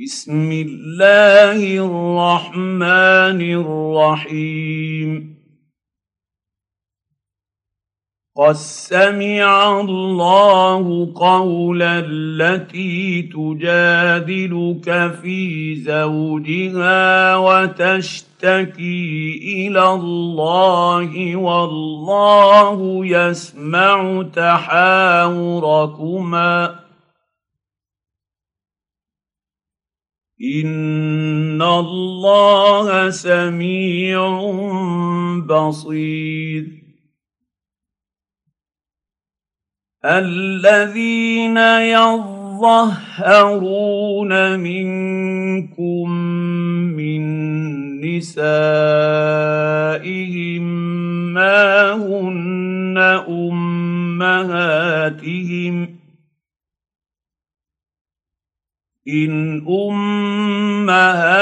[0.00, 5.36] بسم الله الرحمن الرحيم.
[8.36, 18.80] قد سمع الله قول التي تجادلك في زوجها وتشتكي
[19.44, 25.22] إلى الله والله يسمع تحاوركما.
[30.42, 34.40] ان الله سميع
[35.46, 36.66] بصير
[40.04, 41.56] الذين
[41.94, 42.62] يظهرون
[44.60, 46.10] منكم
[46.98, 47.22] من
[48.00, 48.62] نسائهم
[51.34, 54.82] ما هن امهاتهم
[59.08, 61.32] ان امهاتهم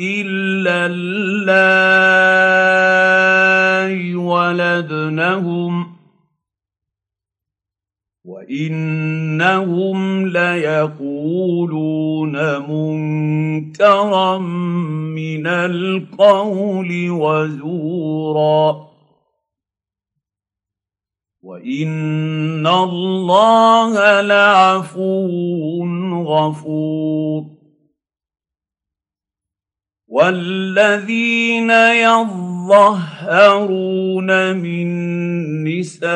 [0.00, 1.34] الا اللائي
[4.14, 5.86] ولدنهم
[8.24, 12.32] وانهم ليقولون
[12.70, 18.85] منكرا من القول وزورا
[21.46, 25.84] وان الله لعفو
[26.26, 27.44] غفور.
[30.08, 32.66] والذين يظهرون
[34.56, 34.88] من
[35.64, 36.06] نسائهم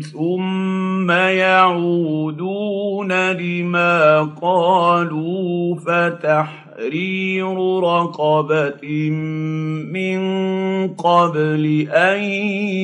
[0.00, 2.32] ثم يعودون
[3.32, 9.10] لما قالوا فتح تحرير رقبة
[9.90, 10.20] من
[10.94, 12.22] قبل أن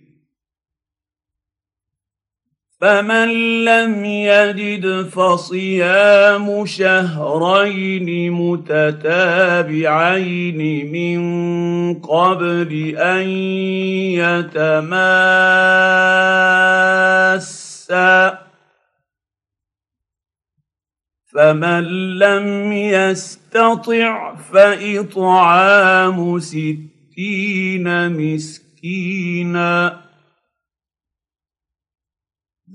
[2.84, 3.30] فمن
[3.64, 9.82] لم يجد فصيام شهرين متتابعين
[10.92, 11.20] من
[12.00, 13.28] قبل ان
[14.20, 14.84] يتماسا
[21.34, 21.84] فمن
[22.20, 30.04] لم يستطع فاطعام ستين مسكينا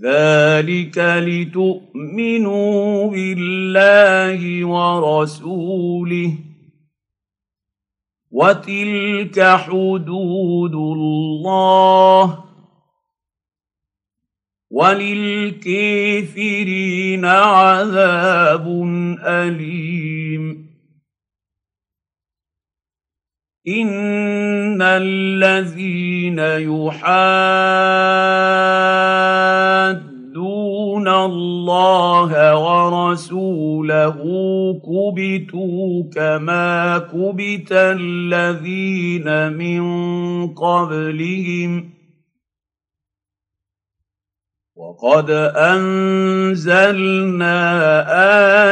[0.03, 6.33] ذلك لتؤمنوا بالله ورسوله
[8.31, 12.45] وتلك حدود الله
[14.71, 16.05] وللكافرين
[17.25, 18.67] عذاب
[19.27, 20.18] اليم
[23.69, 27.49] ان الذين يحادون
[31.09, 34.17] الله ورسوله
[34.85, 39.83] كبتوا كما كبت الذين من
[40.55, 41.91] قبلهم
[44.77, 47.15] وقد انزلنا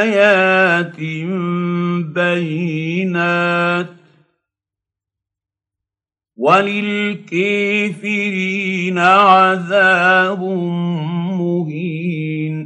[0.02, 1.00] ايات
[2.14, 3.95] بينات
[6.46, 10.42] وللكافرين عذاب
[11.40, 12.56] مهين.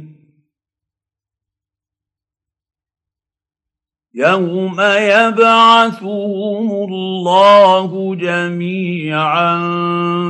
[4.13, 9.59] يوم يبعثهم الله جميعا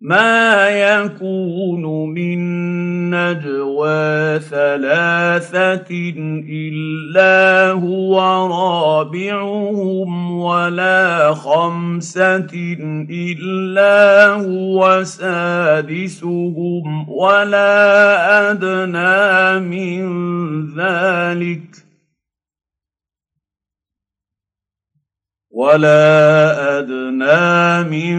[0.00, 2.40] ما يكون من
[3.10, 5.88] نجوى ثلاثة
[6.50, 12.76] إلا هو رابعهم ولا خمسة
[13.10, 20.06] إلا هو سادسهم ولا أدنى من
[20.76, 21.85] ذلك ۖ
[25.56, 28.16] ولا ادنى من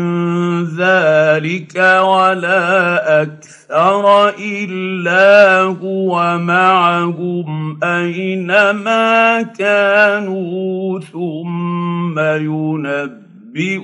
[0.65, 13.77] ذلك ولا أكثر الا هو معهم اينما كانوا ثم ينبئهم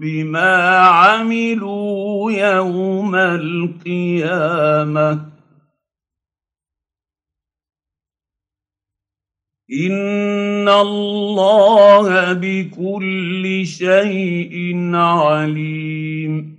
[0.00, 4.56] بما عملوا يوم القيامه
[9.72, 16.56] ان الله بكل شيء عليم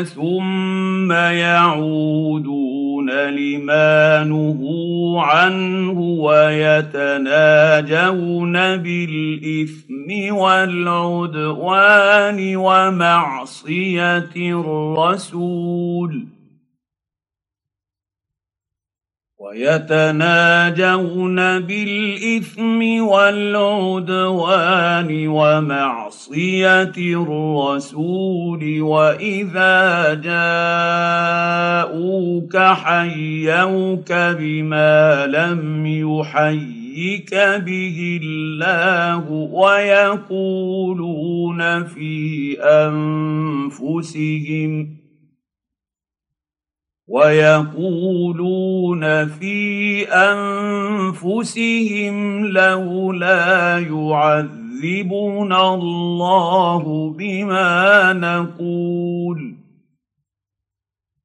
[0.05, 2.60] ثم يعودون
[3.11, 6.93] لما نهوا عنه ويتناجون
[8.77, 11.75] بالإثم والعدوان
[12.55, 16.25] ومعصية الرسول.
[19.41, 24.47] ويتناجون بالإثم والعدوان
[25.27, 30.13] ومعصية الرسول وإذا
[31.83, 37.35] جاءوك حيوك بما لم يحيك
[37.65, 40.81] به الله ويقولون
[41.83, 42.57] في
[43.73, 44.21] أنفسهم
[47.11, 52.15] ويقولون في أنفسهم
[52.45, 59.55] لولا يعذبنا الله بما نقول.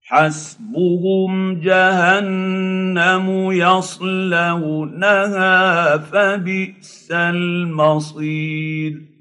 [0.02, 5.36] حسبهم جهنم يصلونها
[5.96, 9.15] فبئس المصير.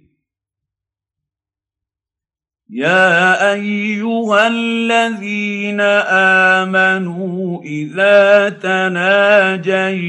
[2.70, 5.82] يا ايها الذين
[6.62, 10.04] امنوا اذا تناجيتم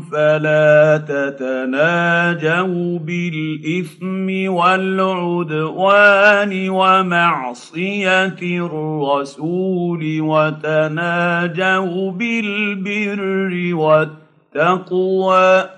[0.00, 5.48] فلا تتناجوا بالاثم والعدوان
[6.68, 15.68] ومعصيه الرسول وتناجوا بالبر والتقوى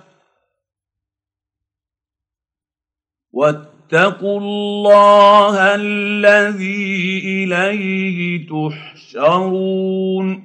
[3.94, 10.44] واتقوا الله الذي إليه تحشرون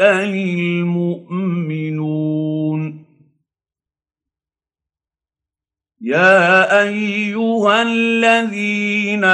[0.00, 1.44] المؤمنون.
[6.06, 9.24] يا أيها الذين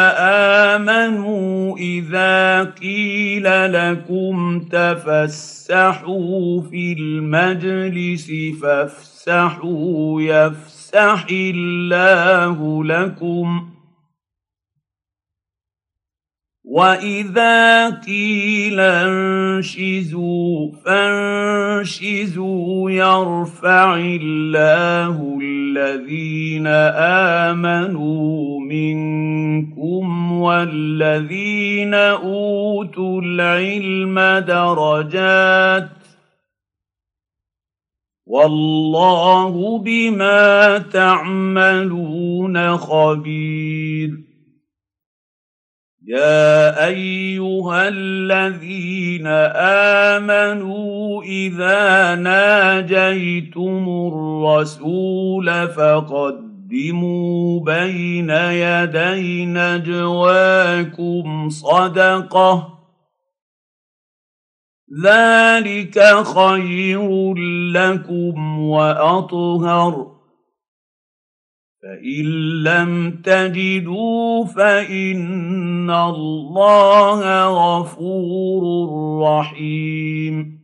[0.71, 8.31] آمنوا إذا قيل لكم تفسحوا في المجلس
[8.63, 13.71] فافسحوا يفسح الله لكم
[16.71, 22.51] واذا قيل انشزوا فانشزوا
[22.91, 26.67] يرفع الله الذين
[27.47, 35.89] امنوا منكم والذين اوتوا العلم درجات
[38.27, 43.90] والله بما تعملون خبير
[46.11, 49.27] يا ايها الذين
[50.17, 61.09] امنوا اذا ناجيتم الرسول فقدموا بين يدي نجواكم
[61.49, 62.79] صدقه
[65.05, 67.35] ذلك خير
[67.73, 70.20] لكم واطهر
[71.83, 72.25] فإن
[72.63, 78.63] لم تجدوا فإن الله غفور
[79.23, 80.61] رحيم.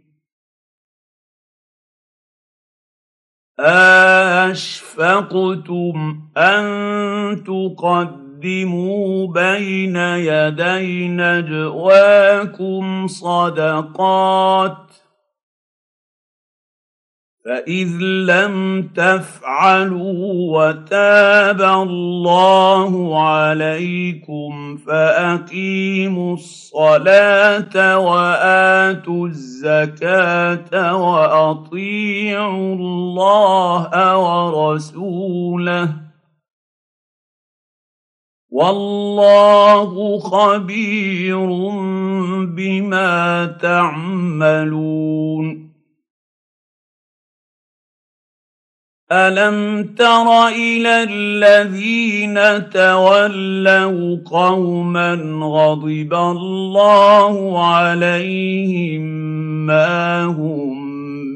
[4.51, 15.06] اشفقتم ان تقدموا بين يدي نجواكم صدقات
[17.47, 35.89] فاذ لم تفعلوا وتاب الله عليكم فاقيموا الصلاه واتوا الزكاه واطيعوا الله ورسوله
[38.51, 41.47] والله خبير
[42.45, 44.97] بما تعملون
[49.13, 59.03] الم تر إلى الذين تولوا قوما غضب الله عليهم
[59.67, 60.87] ما هم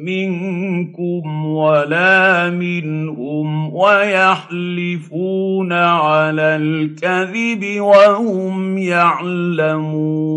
[0.05, 10.31] منكم ولا منهم ويحلفون على الكذب وهم يعلمون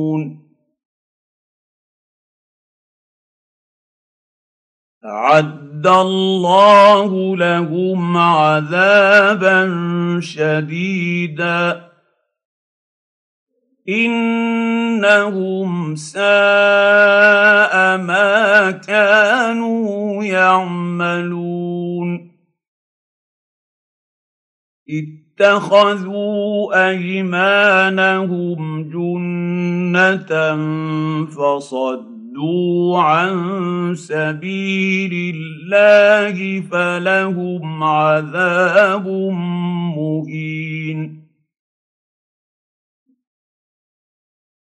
[5.85, 9.69] أعد الله لهم عذابا
[10.21, 11.89] شديدا.
[13.89, 21.63] إنهم ساء ما كانوا يعملون.
[24.89, 30.55] اتخذوا أيمانهم جنة
[31.25, 32.12] فصدوا
[32.43, 39.07] صدوا عن سبيل الله فلهم عذاب
[39.97, 41.23] مهين.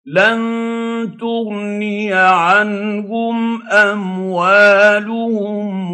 [0.05, 0.39] لن
[1.19, 5.19] تغني عنهم أموالهم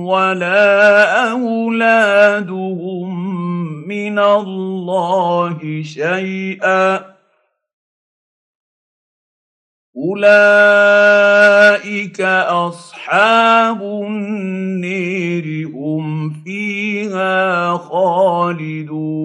[0.06, 3.10] ولا أولادهم
[3.88, 7.15] من الله شيئا.
[10.10, 11.82] اولئك
[12.22, 19.25] اصحاب النير هم فيها خالدون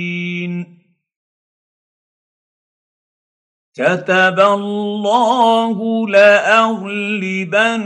[3.74, 7.80] كتب الله لاغلبن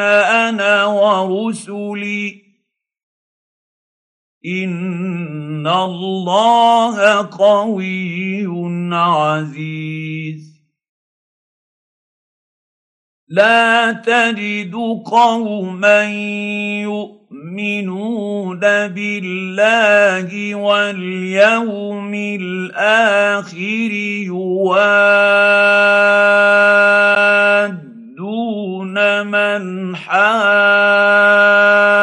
[0.00, 2.45] أنا ورسلي
[4.46, 8.46] ان الله قوي
[8.94, 10.56] عزيز.
[13.28, 14.74] لا تجد
[15.06, 16.04] قوما
[16.82, 23.92] يؤمنون بالله واليوم الآخر
[24.26, 24.86] يوادون
[29.26, 31.95] من حاد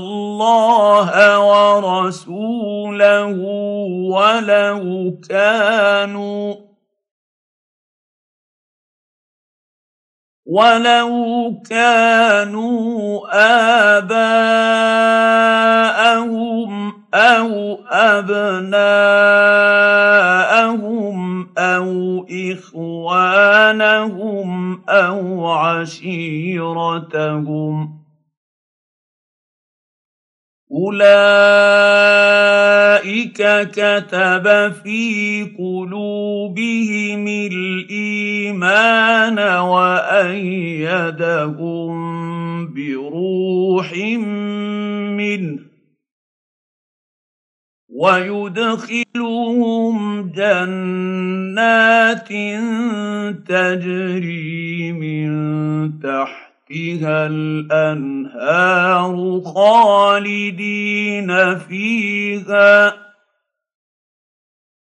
[0.00, 3.24] الله ورسوله
[4.10, 6.54] ولو كانوا
[10.50, 11.12] ولو
[11.70, 13.20] كانوا
[14.02, 15.00] آباءهم
[17.14, 18.70] أو أبناءهم
[21.58, 23.70] أو إخوانهم
[24.88, 26.80] أو عشيرتهم
[27.96, 27.99] ۖ
[30.72, 32.30] أولئك
[33.70, 38.58] كتب في قلوبهم الإيمان
[39.58, 40.70] وأيدهم
[42.74, 43.92] بروح
[45.16, 45.58] منه
[48.00, 49.96] ويدخلهم
[50.32, 52.28] جنات
[53.48, 55.30] تجري من
[56.70, 62.94] تحتها الأنهار خالدين فيها.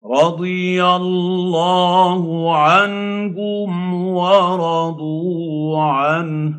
[0.05, 6.55] رضي الله عنهم ورضوا عنه.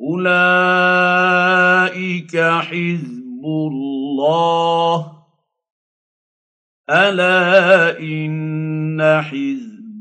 [0.00, 0.26] أولئك
[2.36, 5.12] حزب الله.
[6.90, 9.22] ألا إن